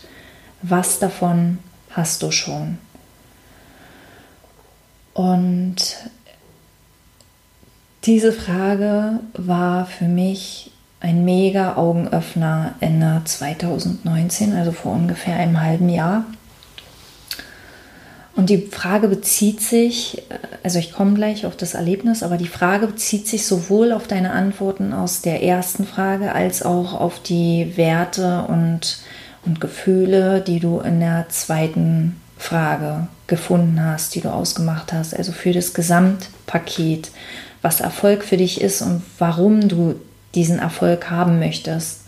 was 0.62 1.00
davon 1.00 1.60
hast 1.91 2.24
du 2.24 2.32
schon? 2.32 2.80
Und 5.13 5.98
diese 8.06 8.34
Frage 8.34 9.20
war 9.34 9.86
für 9.86 10.06
mich 10.06 10.72
ein 11.00 11.24
mega 11.25 11.75
Augenöffner 11.75 12.75
Ende 12.80 13.22
2019, 13.25 14.53
also 14.56 14.72
vor 14.72 14.94
ungefähr 14.94 15.36
einem 15.36 15.62
halben 15.62 15.89
Jahr. 15.89 16.25
Und 18.41 18.50
die 18.50 18.69
Frage 18.71 19.07
bezieht 19.07 19.62
sich, 19.62 20.24
also 20.63 20.79
ich 20.79 20.93
komme 20.93 21.13
gleich 21.13 21.45
auf 21.45 21.55
das 21.55 21.75
Erlebnis, 21.75 22.24
aber 22.24 22.38
die 22.38 22.48
Frage 22.48 22.88
bezieht 22.88 23.27
sich 23.27 23.45
sowohl 23.45 23.91
auf 23.91 24.07
deine 24.07 24.31
Antworten 24.31 24.93
aus 24.93 25.21
der 25.21 25.43
ersten 25.43 25.86
Frage 25.86 26.33
als 26.33 26.63
auch 26.63 27.00
auf 27.00 27.19
die 27.19 27.74
Werte 27.75 28.45
und, 28.48 28.98
und 29.45 29.62
Gefühle, 29.62 30.41
die 30.41 30.60
du 30.60 30.79
in 30.79 31.00
der 31.00 31.27
zweiten 31.29 32.19
Frage 32.36 33.07
gefunden 33.27 33.79
hast, 33.79 34.15
die 34.15 34.21
du 34.21 34.29
ausgemacht 34.29 34.91
hast. 34.91 35.15
Also 35.15 35.33
für 35.33 35.53
das 35.53 35.75
Gesamtpaket, 35.75 37.12
was 37.62 37.79
Erfolg 37.79 38.24
für 38.24 38.38
dich 38.38 38.60
ist 38.60 38.81
und 38.81 39.03
warum 39.19 39.67
du 39.67 39.93
diesen 40.33 40.57
Erfolg 40.57 41.12
haben 41.12 41.38
möchtest 41.38 42.00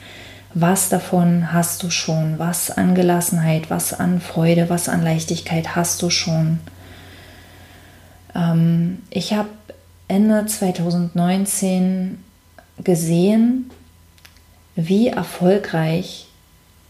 was 0.53 0.89
davon 0.89 1.51
hast 1.51 1.81
du 1.83 1.89
schon, 1.89 2.37
was 2.37 2.69
an 2.69 2.95
Gelassenheit, 2.95 3.69
was 3.69 3.93
an 3.93 4.21
Freude, 4.21 4.69
was 4.69 4.89
an 4.89 5.03
Leichtigkeit 5.03 5.75
hast 5.75 6.01
du 6.01 6.09
schon. 6.09 6.59
Ähm, 8.35 8.99
ich 9.09 9.33
habe 9.33 9.49
Ende 10.07 10.45
2019 10.45 12.23
gesehen, 12.83 13.71
wie 14.75 15.07
erfolgreich 15.07 16.27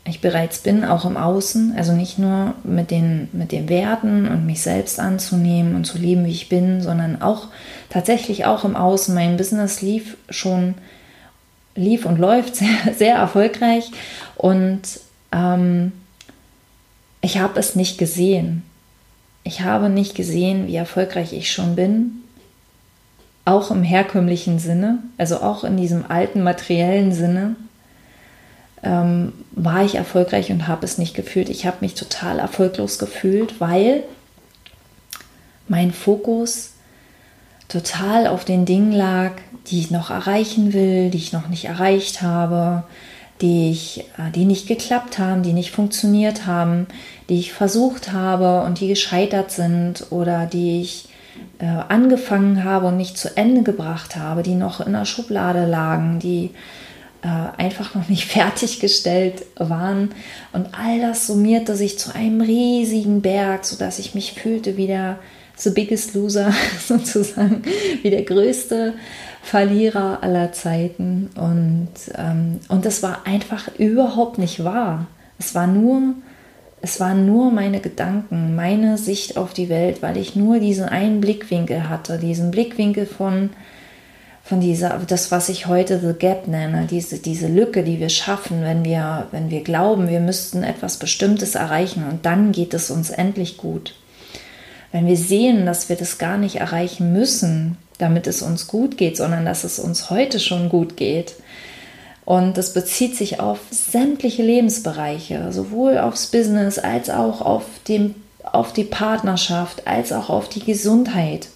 ich 0.05 0.20
bereits 0.20 0.60
bin, 0.60 0.84
auch 0.84 1.05
im 1.05 1.15
Außen, 1.15 1.75
also 1.77 1.93
nicht 1.93 2.20
nur 2.20 2.55
mit 2.63 2.91
den, 2.91 3.29
mit 3.32 3.53
den 3.53 3.70
Werten 3.70 4.27
und 4.27 4.46
mich 4.46 4.62
selbst 4.62 5.00
anzunehmen 5.00 5.75
und 5.75 5.86
zu 5.86 5.98
lieben, 5.98 6.25
wie 6.25 6.32
ich 6.32 6.50
bin, 6.50 6.82
sondern 6.82 7.22
auch 7.22 7.48
tatsächlich 7.89 8.46
auch 8.46 8.65
im 8.65 8.75
Außen. 8.75 9.15
Mein 9.15 9.38
Business 9.38 9.82
lief 9.82 10.17
schon 10.29 10.75
lief 11.75 12.06
und 12.06 12.20
läuft 12.20 12.56
sehr, 12.58 12.94
sehr 12.98 13.15
erfolgreich 13.15 13.92
und 14.36 14.82
ähm, 15.32 15.92
ich 17.22 17.39
habe 17.39 17.60
es 17.60 17.75
nicht 17.75 17.98
gesehen. 17.98 18.63
Ich 19.46 19.62
habe 19.62 19.89
nicht 19.89 20.15
gesehen, 20.15 20.68
wie 20.68 20.75
erfolgreich 20.75 21.34
ich 21.34 21.51
schon 21.51 21.75
bin, 21.75 22.24
auch 23.46 23.72
im 23.72 23.84
herkömmlichen 23.84 24.60
Sinne, 24.60 25.00
also 25.18 25.38
auch 25.42 25.63
in 25.63 25.77
diesem 25.77 26.10
alten 26.10 26.44
materiellen 26.44 27.13
Sinne, 27.13 27.56
ähm, 28.84 29.34
war 29.51 29.84
ich 29.84 29.96
erfolgreich 29.96 30.51
und 30.51 30.68
habe 30.68 30.86
es 30.86 30.98
nicht 30.98 31.13
gefühlt. 31.13 31.50
Ich 31.50 31.65
habe 31.65 31.77
mich 31.82 31.96
total 31.96 32.39
erfolglos 32.39 33.00
gefühlt, 33.00 33.60
weil 33.60 34.03
mein 35.68 35.92
Fokus 35.92 36.73
total 37.74 38.27
auf 38.27 38.46
den 38.46 38.65
Dingen 38.65 38.92
lag, 38.92 39.32
die 39.68 39.80
ich 39.80 39.89
noch 39.89 40.12
erreichen 40.12 40.74
will, 40.74 41.10
die 41.10 41.18
ich 41.18 41.34
noch 41.34 41.48
nicht 41.48 41.65
erreicht 41.65 42.22
habe, 42.22 42.84
die, 43.42 43.72
ich, 43.72 44.06
äh, 44.18 44.32
die 44.34 44.46
nicht 44.46 44.68
geklappt 44.68 45.18
haben, 45.18 45.42
die 45.42 45.53
nicht 45.53 45.72
funktioniert 45.72 46.46
haben, 46.46 46.86
die 47.30 47.39
ich 47.39 47.51
versucht 47.51 48.12
habe 48.12 48.62
und 48.62 48.80
die 48.80 48.88
gescheitert 48.88 49.51
sind 49.51 50.06
oder 50.12 50.46
die 50.46 50.82
ich 50.82 51.10
äh, 51.58 51.65
angefangen 51.65 52.63
habe 52.63 52.88
und 52.88 52.98
nicht 52.98 53.18
zu 53.18 53.36
Ende 53.36 53.63
gebracht 53.63 54.15
habe, 54.15 54.44
die 54.44 54.56
noch 54.56 54.80
in 54.80 54.94
der 54.94 55.06
Schublade 55.06 55.65
lagen, 55.65 56.20
die 56.20 56.51
äh, 57.24 57.27
einfach 57.58 57.96
noch 57.96 58.08
nicht 58.08 58.25
fertiggestellt 58.32 59.46
waren. 59.56 60.12
Und 60.51 60.68
all 60.80 61.01
das 61.01 61.25
summierte 61.25 61.75
sich 61.75 61.98
zu 61.98 62.13
einem 62.13 62.42
riesigen 62.42 63.24
Berg, 63.24 63.65
sodass 63.65 63.98
ich 63.98 64.13
mich 64.13 64.34
fühlte 64.34 64.77
wie 64.77 64.88
der 64.88 65.18
The 65.55 65.69
Biggest 65.69 66.13
Loser 66.13 66.53
sozusagen, 66.88 67.63
wie 68.01 68.10
der 68.10 68.24
größte 68.24 68.93
Verlierer 69.43 70.24
aller 70.24 70.51
Zeiten. 70.51 71.29
Und, 71.36 71.89
ähm, 72.17 72.60
und 72.69 72.86
das 72.86 73.03
war 73.03 73.25
einfach 73.25 73.67
überhaupt 73.77 74.38
nicht 74.38 74.63
wahr. 74.63 75.07
Es 75.38 75.53
war 75.53 75.67
nur, 75.67 76.15
es 76.81 77.00
waren 77.00 77.25
nur 77.25 77.51
meine 77.51 77.79
Gedanken, 77.79 78.55
meine 78.55 78.98
Sicht 78.98 79.38
auf 79.38 79.53
die 79.53 79.69
Welt, 79.69 80.01
weil 80.01 80.17
ich 80.17 80.36
nur 80.36 80.60
diesen 80.60 80.86
einen 80.86 81.22
Blickwinkel 81.22 81.89
hatte, 81.89 82.17
diesen 82.17 82.51
Blickwinkel 82.51 83.05
von, 83.05 83.50
von 84.43 84.60
dieser, 84.60 85.00
das, 85.07 85.31
was 85.31 85.50
ich 85.50 85.67
heute 85.67 86.00
The 86.00 86.13
Gap 86.17 86.48
nenne, 86.48 86.88
diese, 86.89 87.19
diese 87.19 87.48
Lücke, 87.48 87.83
die 87.83 88.00
wir 88.00 88.10
schaffen, 88.10 88.62
wenn 88.62 88.83
wir, 88.86 89.27
wenn 89.31 89.50
wir 89.50 89.63
glauben, 89.63 90.10
wir 90.10 90.19
müssten 90.19 90.63
etwas 90.63 90.98
Bestimmtes 90.98 91.55
erreichen 91.55 92.05
und 92.10 92.25
dann 92.25 92.51
geht 92.51 92.74
es 92.74 92.89
uns 92.91 93.10
endlich 93.10 93.57
gut. 93.57 93.93
Wenn 94.93 95.07
wir 95.07 95.17
sehen, 95.17 95.65
dass 95.65 95.89
wir 95.89 95.97
das 95.97 96.17
gar 96.17 96.38
nicht 96.38 96.55
erreichen 96.55 97.12
müssen, 97.12 97.77
damit 97.97 98.27
es 98.27 98.41
uns 98.41 98.67
gut 98.67 98.95
geht, 98.95 99.17
sondern 99.17 99.43
dass 99.43 99.65
es 99.65 99.79
uns 99.79 100.09
heute 100.09 100.39
schon 100.39 100.69
gut 100.69 100.95
geht, 100.95 101.33
Und 102.25 102.57
das 102.57 102.73
bezieht 102.73 103.15
sich 103.17 103.39
auf 103.39 103.59
sämtliche 103.69 104.43
Lebensbereiche, 104.43 105.51
sowohl 105.51 105.97
aufs 105.97 106.27
Business 106.27 106.79
als 106.79 107.09
auch 107.09 107.41
auf, 107.41 107.65
dem, 107.88 108.15
auf 108.43 108.71
die 108.71 108.85
Partnerschaft, 108.85 109.88
als 109.88 110.12
auch 110.13 110.29
auf 110.29 110.47
die 110.47 110.63
Gesundheit. 110.63 111.50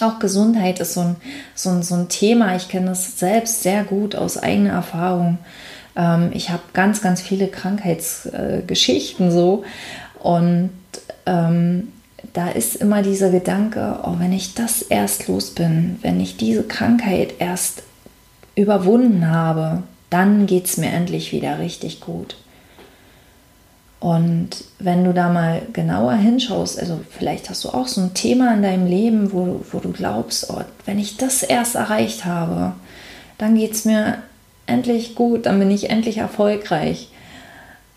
Auch 0.00 0.18
Gesundheit 0.18 0.80
ist 0.80 0.94
so 0.94 1.00
ein, 1.00 1.16
so 1.54 1.70
ein, 1.70 1.82
so 1.82 1.94
ein 1.94 2.08
Thema. 2.08 2.56
Ich 2.56 2.68
kenne 2.68 2.86
das 2.86 3.18
selbst 3.18 3.62
sehr 3.62 3.84
gut 3.84 4.16
aus 4.16 4.38
eigener 4.38 4.72
Erfahrung. 4.72 5.38
Ähm, 5.94 6.30
ich 6.32 6.50
habe 6.50 6.62
ganz, 6.72 7.00
ganz 7.00 7.20
viele 7.20 7.46
Krankheitsgeschichten 7.46 9.28
äh, 9.28 9.30
so. 9.30 9.62
Und 10.18 10.70
ähm, 11.26 11.92
da 12.32 12.48
ist 12.48 12.76
immer 12.76 13.02
dieser 13.02 13.30
Gedanke, 13.30 14.00
oh, 14.04 14.14
wenn 14.18 14.32
ich 14.32 14.54
das 14.54 14.82
erst 14.82 15.28
los 15.28 15.50
bin, 15.50 15.98
wenn 16.02 16.20
ich 16.20 16.36
diese 16.36 16.62
Krankheit 16.62 17.34
erst 17.38 17.82
überwunden 18.54 19.28
habe, 19.30 19.82
dann 20.10 20.46
geht 20.46 20.66
es 20.66 20.76
mir 20.76 20.90
endlich 20.90 21.32
wieder 21.32 21.58
richtig 21.58 22.00
gut. 22.00 22.36
Und 23.98 24.64
wenn 24.78 25.04
du 25.04 25.12
da 25.12 25.28
mal 25.28 25.62
genauer 25.72 26.14
hinschaust, 26.14 26.80
also 26.80 27.00
vielleicht 27.10 27.50
hast 27.50 27.64
du 27.64 27.68
auch 27.68 27.86
so 27.86 28.00
ein 28.00 28.14
Thema 28.14 28.54
in 28.54 28.62
deinem 28.62 28.86
Leben, 28.86 29.32
wo, 29.32 29.64
wo 29.70 29.78
du 29.78 29.92
glaubst, 29.92 30.48
oh, 30.50 30.62
wenn 30.86 30.98
ich 30.98 31.16
das 31.16 31.42
erst 31.42 31.74
erreicht 31.74 32.24
habe, 32.24 32.72
dann 33.38 33.56
geht 33.56 33.72
es 33.72 33.84
mir 33.84 34.18
endlich 34.66 35.14
gut, 35.14 35.46
dann 35.46 35.58
bin 35.58 35.70
ich 35.70 35.90
endlich 35.90 36.18
erfolgreich. 36.18 37.10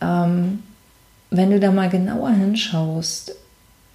Ähm, 0.02 0.64
wenn 1.30 1.52
du 1.52 1.60
da 1.60 1.72
mal 1.72 1.90
genauer 1.90 2.32
hinschaust 2.32 3.36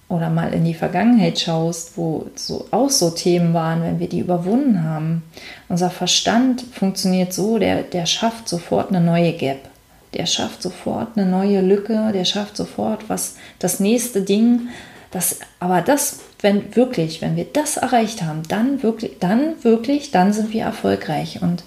oder 0.09 0.31
mal 0.31 0.53
in 0.53 0.65
die 0.65 0.73
Vergangenheit 0.73 1.39
schaust, 1.39 1.95
wo 1.95 2.25
so 2.35 2.67
auch 2.71 2.89
so 2.89 3.11
Themen 3.11 3.53
waren, 3.53 3.83
wenn 3.83 3.99
wir 3.99 4.09
die 4.09 4.19
überwunden 4.19 4.83
haben, 4.83 5.23
unser 5.69 5.91
Verstand 5.91 6.65
funktioniert 6.73 7.31
so, 7.31 7.59
der, 7.59 7.83
der 7.83 8.07
schafft 8.07 8.49
sofort 8.49 8.89
eine 8.89 9.01
neue 9.01 9.33
Gap. 9.33 9.69
Der 10.15 10.25
schafft 10.25 10.63
sofort 10.63 11.09
eine 11.15 11.27
neue 11.27 11.61
Lücke, 11.61 12.11
der 12.11 12.25
schafft 12.25 12.57
sofort 12.57 13.07
was, 13.07 13.35
das 13.59 13.79
nächste 13.79 14.23
Ding. 14.23 14.69
Das, 15.11 15.39
aber 15.59 15.81
das, 15.81 16.19
wenn 16.41 16.75
wirklich, 16.75 17.21
wenn 17.21 17.35
wir 17.35 17.45
das 17.45 17.77
erreicht 17.77 18.23
haben, 18.23 18.41
dann 18.47 18.81
wirklich, 18.81 19.19
dann 19.19 19.63
wirklich, 19.63 20.09
dann 20.09 20.33
sind 20.33 20.51
wir 20.51 20.63
erfolgreich. 20.63 21.43
Und 21.43 21.63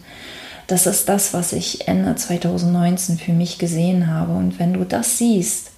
das 0.67 0.87
ist 0.87 1.09
das, 1.09 1.33
was 1.33 1.53
ich 1.53 1.87
Ende 1.87 2.17
2019 2.17 3.19
für 3.19 3.33
mich 3.33 3.59
gesehen 3.59 4.09
habe. 4.09 4.33
Und 4.33 4.59
wenn 4.59 4.73
du 4.73 4.85
das 4.85 5.19
siehst, 5.19 5.71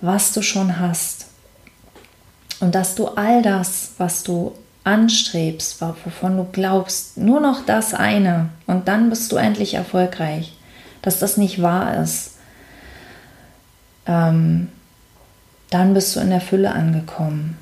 was 0.00 0.32
du 0.32 0.42
schon 0.42 0.78
hast, 0.78 1.26
und 2.62 2.74
dass 2.74 2.94
du 2.94 3.08
all 3.08 3.42
das, 3.42 3.94
was 3.98 4.22
du 4.22 4.52
anstrebst, 4.84 5.80
wovon 5.80 6.36
du 6.36 6.46
glaubst, 6.50 7.18
nur 7.18 7.40
noch 7.40 7.66
das 7.66 7.92
eine, 7.92 8.50
und 8.66 8.88
dann 8.88 9.10
bist 9.10 9.30
du 9.32 9.36
endlich 9.36 9.74
erfolgreich, 9.74 10.54
dass 11.02 11.18
das 11.18 11.36
nicht 11.36 11.60
wahr 11.60 12.00
ist, 12.02 12.36
ähm, 14.06 14.68
dann 15.70 15.94
bist 15.94 16.14
du 16.14 16.20
in 16.20 16.30
der 16.30 16.40
Fülle 16.40 16.72
angekommen. 16.72 17.56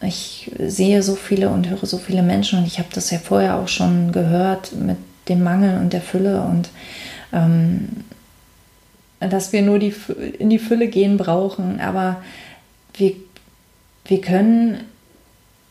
Ich 0.00 0.52
sehe 0.58 1.02
so 1.02 1.16
viele 1.16 1.48
und 1.48 1.68
höre 1.68 1.86
so 1.86 1.98
viele 1.98 2.22
Menschen 2.22 2.60
und 2.60 2.66
ich 2.66 2.78
habe 2.78 2.88
das 2.92 3.10
ja 3.10 3.18
vorher 3.18 3.56
auch 3.56 3.68
schon 3.68 4.12
gehört 4.12 4.72
mit 4.72 4.98
dem 5.28 5.42
Mangel 5.42 5.78
und 5.78 5.92
der 5.92 6.02
Fülle 6.02 6.42
und 6.42 6.68
ähm, 7.32 8.04
dass 9.18 9.52
wir 9.52 9.62
nur 9.62 9.78
die, 9.78 9.94
in 10.38 10.50
die 10.50 10.58
Fülle 10.58 10.88
gehen 10.88 11.16
brauchen. 11.16 11.80
Aber 11.80 12.22
wir, 12.94 13.14
wir, 14.06 14.20
können, 14.20 14.84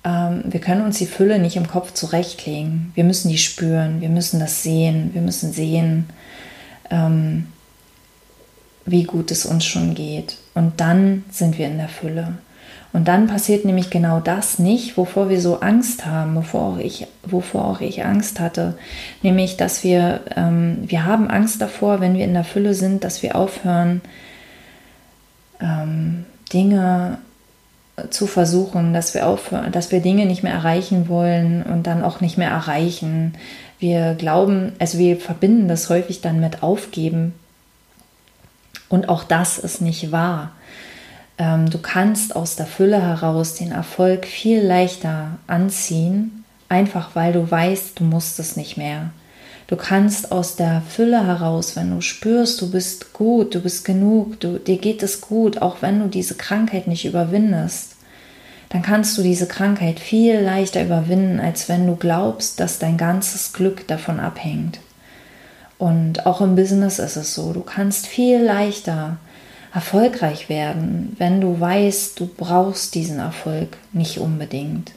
ähm, 0.04 0.44
wir 0.46 0.60
können 0.60 0.82
uns 0.82 0.98
die 0.98 1.06
Fülle 1.06 1.39
nicht 1.39 1.56
im 1.56 1.68
Kopf 1.68 1.94
zurechtlegen. 1.94 2.92
Wir 2.96 3.04
müssen 3.04 3.30
die 3.30 3.38
spüren, 3.38 4.01
wir 4.01 4.10
müssen 4.10 4.39
das 4.39 4.63
sehen, 4.63 5.12
wir 5.13 5.22
müssen 5.22 5.51
sehen, 5.51 6.10
ähm, 6.89 7.48
wie 8.86 9.04
gut 9.04 9.32
es 9.32 9.46
uns 9.46 9.65
schon 9.65 9.96
geht. 9.96 10.38
Und 10.53 10.79
dann 10.79 11.24
sind 11.31 11.57
wir 11.57 11.68
in 11.68 11.77
der 11.77 11.90
Fülle. 11.90 12.38
Und 12.96 13.10
dann 13.10 13.27
passiert 13.27 13.66
nämlich 13.66 13.90
genau 13.90 14.22
das 14.22 14.57
nicht, 14.57 14.96
wovor 14.96 15.27
wir 15.27 15.42
so 15.42 15.60
Angst 15.60 16.05
haben, 16.05 16.38
wovor 16.38 16.62
auch 16.62 16.77
ich, 16.77 17.07
wovor 17.24 17.66
auch 17.66 17.81
ich 17.81 18.05
Angst 18.05 18.40
hatte. 18.40 18.77
Nämlich, 19.22 19.57
dass 19.57 19.83
wir, 19.83 20.22
ähm, 20.33 20.77
wir 20.86 21.03
haben 21.03 21.29
Angst 21.29 21.62
davor, 21.62 22.00
wenn 22.00 22.16
wir 22.16 22.24
in 22.24 22.33
der 22.33 22.46
Fülle 22.46 22.74
sind, 22.74 23.03
dass 23.03 23.22
wir 23.22 23.36
aufhören, 23.36 24.00
ähm, 25.60 26.25
Dinge 26.53 27.18
zu 28.10 28.27
versuchen, 28.27 28.94
dass 28.94 29.14
wir 29.14 29.27
aufhören, 29.27 29.72
dass 29.72 29.92
wir 29.92 30.01
Dinge 30.01 30.25
nicht 30.25 30.44
mehr 30.44 30.53
erreichen 30.53 31.08
wollen 31.08 31.64
und 31.64 31.88
dann 31.88 32.03
auch 32.03 32.20
nicht 32.20 32.38
mehr 32.38 32.50
erreichen. 32.50 33.34
Wir 33.79 34.16
glauben, 34.16 34.74
also 34.79 34.98
wir 34.98 35.18
verbinden 35.18 35.68
das 35.68 35.90
häufig 35.90 36.22
dann 36.22 36.40
mit 36.40 36.62
Aufgeben. 36.62 37.34
Und 38.90 39.10
auch 39.10 39.24
das 39.24 39.58
ist 39.58 39.81
nicht 39.81 40.12
wahr. 40.12 40.51
Ähm, 41.38 41.70
du 41.70 41.79
kannst 41.79 42.36
aus 42.36 42.55
der 42.55 42.66
Fülle 42.66 43.01
heraus 43.01 43.55
den 43.55 43.72
Erfolg 43.72 44.25
viel 44.25 44.62
leichter 44.62 45.38
anziehen, 45.48 46.44
einfach 46.70 47.12
weil 47.14 47.34
du 47.34 47.50
weißt, 47.50 48.00
du 48.00 48.03
musst 48.03 48.40
es 48.40 48.55
nicht 48.55 48.77
mehr. 48.77 49.12
Du 49.68 49.75
kannst 49.75 50.32
aus 50.32 50.56
der 50.56 50.84
Fülle 50.88 51.25
heraus, 51.25 51.75
wenn 51.75 51.90
du 51.90 52.01
spürst, 52.01 52.62
du 52.62 52.70
bist 52.70 53.14
gut, 53.14 53.56
du 53.56 53.62
bist 53.62 53.84
genug, 53.84 54.40
du, 54.40 54.60
dir 54.60 54.78
geht 54.78 55.01
es 55.01 55.22
gut, 55.22 55.62
auch 55.62 55.82
wenn 55.82 56.00
du 56.00 56.08
diese 56.08 56.36
Krankheit 56.36 56.88
nicht 56.88 57.06
überwindest, 57.06 57.96
dann 58.70 58.84
kannst 58.84 59.18
du 59.18 59.24
diese 59.24 59.48
Krankheit 59.48 60.00
viel 60.00 60.40
leichter 60.40 60.84
überwinden, 60.84 61.40
als 61.40 61.68
wenn 61.68 61.88
du 61.88 61.96
glaubst, 61.96 62.60
dass 62.60 62.78
dein 62.78 62.98
ganzes 62.98 63.54
Glück 63.54 63.88
davon 63.88 64.20
abhängt. 64.20 64.80
Und 65.80 66.25
auch 66.25 66.42
im 66.42 66.56
Business 66.56 67.00
ist 67.00 67.16
es 67.16 67.34
so, 67.34 67.51
du 67.51 67.62
kannst 67.62 68.06
viel 68.06 68.42
leichter 68.42 69.18
erfolgreich 69.74 70.48
werden, 70.48 71.16
wenn 71.18 71.42
du 71.42 71.60
weißt, 71.60 72.20
du 72.20 72.28
brauchst 72.28 72.96
diesen 72.96 73.20
Erfolg 73.20 73.78
nicht 73.94 74.20
unbedingt. 74.20 74.92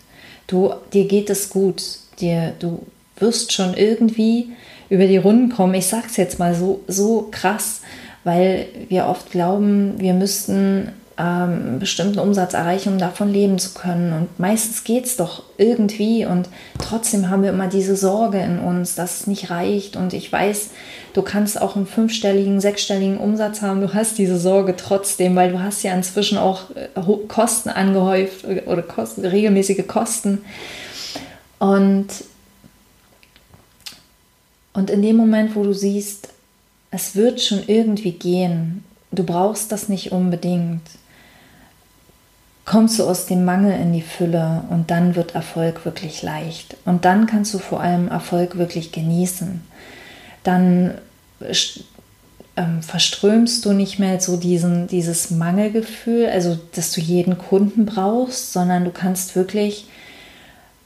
Du, 0.47 0.73
dir 0.93 1.09
geht 1.09 1.31
es 1.31 1.51
gut, 1.51 1.83
dir, 2.21 2.53
du 2.59 2.87
wirst 3.21 3.53
schon 3.53 3.75
irgendwie 3.75 4.51
über 4.91 5.07
die 5.07 5.17
Runden 5.17 5.51
kommen. 5.51 5.75
Ich 5.75 5.87
sage 5.87 6.07
es 6.07 6.17
jetzt 6.17 6.39
mal 6.39 6.55
so, 6.55 6.81
so 6.87 7.29
krass, 7.31 7.83
weil 8.25 8.67
wir 8.89 9.07
oft 9.07 9.31
glauben, 9.31 9.95
wir 9.99 10.15
müssten 10.15 10.93
ähm, 11.19 11.25
einen 11.25 11.79
bestimmten 11.81 12.21
Umsatz 12.21 12.55
erreichen, 12.55 12.93
um 12.93 12.99
davon 12.99 13.33
leben 13.33 13.59
zu 13.59 13.75
können. 13.75 14.13
Und 14.13 14.39
meistens 14.39 14.85
geht 14.85 15.05
es 15.05 15.17
doch 15.17 15.43
irgendwie 15.57 16.25
und 16.25 16.49
trotzdem 16.79 17.29
haben 17.29 17.43
wir 17.43 17.51
immer 17.51 17.67
diese 17.67 17.97
Sorge 17.97 18.39
in 18.39 18.61
uns, 18.61 18.95
dass 18.95 19.21
es 19.21 19.27
nicht 19.27 19.51
reicht. 19.51 19.97
Und 19.97 20.13
ich 20.13 20.31
weiß, 20.31 20.71
du 21.15 21.23
kannst 21.23 21.61
auch 21.61 21.75
einen 21.75 21.87
fünfstelligen, 21.87 22.61
sechsstelligen 22.61 23.19
Umsatz 23.19 23.63
haben, 23.63 23.81
du 23.81 23.95
hast 23.95 24.19
diese 24.19 24.39
Sorge 24.39 24.77
trotzdem, 24.77 25.35
weil 25.35 25.51
du 25.51 25.61
hast 25.61 25.83
ja 25.83 25.93
inzwischen 25.93 26.39
auch 26.39 26.71
äh, 26.77 26.89
Kosten 27.27 27.71
angehäuft 27.71 28.45
oder 28.45 28.83
Kosten, 28.83 29.25
regelmäßige 29.25 29.87
Kosten. 29.89 30.43
Und, 31.59 32.07
und 34.79 34.91
in 34.91 35.03
dem 35.03 35.17
Moment, 35.17 35.57
wo 35.57 35.65
du 35.65 35.73
siehst, 35.73 36.29
es 36.93 37.17
wird 37.17 37.41
schon 37.41 37.65
irgendwie 37.67 38.13
gehen, 38.13 38.85
du 39.11 39.25
brauchst 39.25 39.73
das 39.73 39.89
nicht 39.89 40.13
unbedingt, 40.13 40.83
kommst 42.65 43.01
du 43.01 43.03
aus 43.03 43.27
dem 43.27 43.45
Mangel 43.45 43.73
in 43.73 43.93
die 43.93 44.03
Fülle 44.03 44.63
und 44.71 44.93
dann 44.93 45.17
wird 45.17 45.35
Erfolg 45.35 45.85
wirklich 45.85 46.23
leicht. 46.23 46.77
Und 46.85 47.05
dann 47.05 47.27
kannst 47.27 47.53
du 47.55 47.59
vor 47.59 47.81
allem 47.81 48.07
Erfolg 48.07 48.57
wirklich 48.57 48.93
genießen. 48.93 49.63
Dann 50.45 50.99
ähm, 52.55 52.81
verströmst 52.81 53.65
du 53.65 53.73
nicht 53.73 53.99
mehr 53.99 54.21
so 54.21 54.37
diesen, 54.37 54.87
dieses 54.87 55.33
Mangelgefühl, 55.33 56.29
also 56.29 56.57
dass 56.77 56.93
du 56.93 57.01
jeden 57.01 57.37
Kunden 57.37 57.85
brauchst, 57.85 58.53
sondern 58.53 58.85
du 58.85 58.93
kannst 58.93 59.35
wirklich 59.35 59.87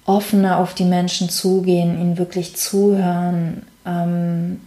offener 0.06 0.60
auf 0.60 0.72
die 0.72 0.84
Menschen 0.84 1.28
zugehen, 1.28 2.00
ihnen 2.00 2.16
wirklich 2.16 2.56
zuhören, 2.56 3.66
ähm, 3.86 4.60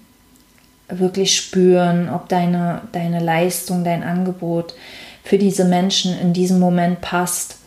wirklich 0.88 1.36
spüren, 1.36 2.10
ob 2.10 2.30
deine, 2.30 2.82
deine 2.92 3.20
Leistung, 3.20 3.84
dein 3.84 4.04
Angebot 4.04 4.76
für 5.24 5.38
diese 5.38 5.66
Menschen 5.66 6.18
in 6.20 6.34
diesem 6.34 6.60
Moment 6.60 7.02
passt. 7.02 7.58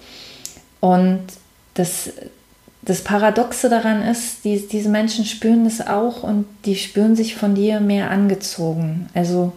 Und 0.80 1.20
das, 1.74 2.10
das 2.82 3.02
Paradoxe 3.02 3.68
daran 3.68 4.02
ist, 4.02 4.44
die, 4.44 4.66
diese 4.68 4.88
Menschen 4.88 5.24
spüren 5.24 5.64
das 5.64 5.84
auch 5.84 6.22
und 6.22 6.46
die 6.64 6.76
spüren 6.76 7.16
sich 7.16 7.34
von 7.34 7.54
dir 7.54 7.80
mehr 7.80 8.10
angezogen. 8.10 9.08
Also 9.14 9.52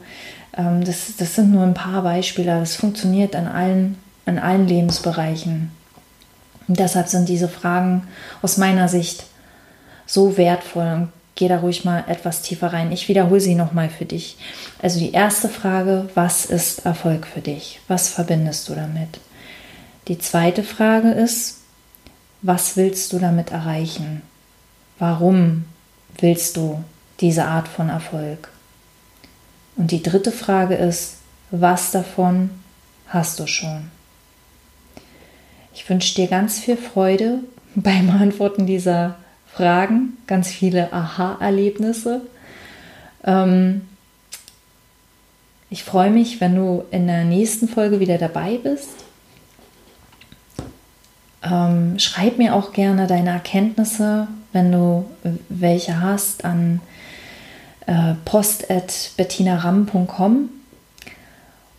ähm, 0.57 0.83
das, 0.83 1.15
das 1.17 1.35
sind 1.35 1.51
nur 1.51 1.63
ein 1.63 1.75
paar 1.75 2.01
Beispiele, 2.01 2.59
das 2.59 2.75
funktioniert 2.75 3.35
an 3.35 3.47
allen, 3.47 3.97
an 4.25 4.39
allen 4.39 4.67
Lebensbereichen. 4.67 5.71
Und 6.67 6.79
deshalb 6.79 7.07
sind 7.07 7.29
diese 7.29 7.49
Fragen 7.49 8.07
aus 8.41 8.57
meiner 8.57 8.87
Sicht 8.87 9.25
so 10.05 10.37
wertvoll 10.37 10.93
und 10.93 11.09
geh 11.41 11.47
da 11.47 11.57
ruhig 11.57 11.85
mal 11.85 12.03
etwas 12.07 12.43
tiefer 12.43 12.71
rein. 12.71 12.91
Ich 12.91 13.07
wiederhole 13.07 13.41
sie 13.41 13.55
nochmal 13.55 13.89
für 13.89 14.05
dich. 14.05 14.37
Also 14.79 14.99
die 14.99 15.11
erste 15.11 15.49
Frage, 15.49 16.07
was 16.13 16.45
ist 16.45 16.85
Erfolg 16.85 17.25
für 17.25 17.41
dich? 17.41 17.79
Was 17.87 18.09
verbindest 18.09 18.69
du 18.69 18.75
damit? 18.75 19.19
Die 20.07 20.19
zweite 20.19 20.61
Frage 20.61 21.09
ist, 21.09 21.61
was 22.43 22.77
willst 22.77 23.11
du 23.11 23.17
damit 23.17 23.49
erreichen? 23.49 24.21
Warum 24.99 25.65
willst 26.19 26.57
du 26.57 26.83
diese 27.21 27.45
Art 27.45 27.67
von 27.67 27.89
Erfolg? 27.89 28.49
Und 29.77 29.89
die 29.89 30.03
dritte 30.03 30.31
Frage 30.31 30.75
ist, 30.75 31.15
was 31.49 31.89
davon 31.89 32.51
hast 33.07 33.39
du 33.39 33.47
schon? 33.47 33.89
Ich 35.73 35.89
wünsche 35.89 36.13
dir 36.13 36.27
ganz 36.27 36.59
viel 36.59 36.77
Freude 36.77 37.39
beim 37.73 38.11
Antworten 38.11 38.67
dieser 38.67 39.15
Fragen, 39.53 40.17
ganz 40.27 40.49
viele 40.49 40.93
Aha-Erlebnisse. 40.93 42.21
Ähm, 43.23 43.81
ich 45.69 45.83
freue 45.83 46.09
mich, 46.09 46.41
wenn 46.41 46.55
du 46.55 46.83
in 46.91 47.07
der 47.07 47.23
nächsten 47.23 47.67
Folge 47.67 47.99
wieder 47.99 48.17
dabei 48.17 48.59
bist. 48.61 48.89
Ähm, 51.43 51.97
schreib 51.97 52.37
mir 52.37 52.53
auch 52.55 52.71
gerne 52.73 53.07
deine 53.07 53.31
Erkenntnisse, 53.31 54.27
wenn 54.53 54.71
du 54.71 55.05
welche 55.49 55.99
hast, 56.01 56.45
an 56.45 56.81
äh, 57.87 58.13
post.bettinaram.com 58.25 60.49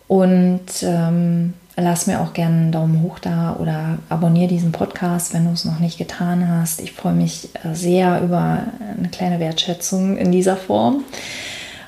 und 0.08 0.82
ähm, 0.82 1.54
lass 1.76 2.06
mir 2.06 2.20
auch 2.20 2.32
gerne 2.32 2.56
einen 2.56 2.72
Daumen 2.72 3.02
hoch 3.02 3.18
da 3.18 3.56
oder 3.58 3.98
abonniere 4.08 4.48
diesen 4.48 4.72
Podcast, 4.72 5.32
wenn 5.34 5.44
du 5.44 5.52
es 5.52 5.64
noch 5.64 5.78
nicht 5.78 5.98
getan 5.98 6.48
hast. 6.48 6.80
Ich 6.80 6.92
freue 6.92 7.14
mich 7.14 7.48
äh, 7.64 7.74
sehr 7.74 8.22
über 8.22 8.64
eine 8.96 9.08
kleine 9.08 9.40
Wertschätzung 9.40 10.16
in 10.16 10.32
dieser 10.32 10.56
Form. 10.56 11.04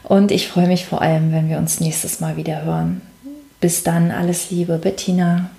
Und 0.03 0.31
ich 0.31 0.49
freue 0.49 0.67
mich 0.67 0.87
vor 0.87 1.01
allem, 1.03 1.33
wenn 1.33 1.49
wir 1.49 1.59
uns 1.59 1.81
nächstes 1.81 2.21
Mal 2.21 2.37
wieder 2.37 2.63
hören. 2.65 3.01
Bis 3.61 3.83
dann, 3.83 4.11
alles 4.11 4.51
Liebe, 4.51 4.79
Bettina. 4.79 5.51